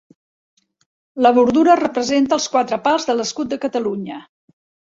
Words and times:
La 1.25 1.31
bordura 1.35 1.77
representa 1.81 2.39
els 2.39 2.49
quatre 2.57 2.83
pals 2.89 3.09
de 3.11 3.19
l'escut 3.21 3.55
de 3.55 3.63
Catalunya. 3.67 4.23